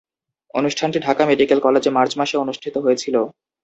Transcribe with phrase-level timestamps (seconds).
[0.53, 3.21] অনুষ্ঠানটি ঢাকা মেডিকেল কলেজে মার্চ মাসে অনুষ্ঠিত হয়েছিলো।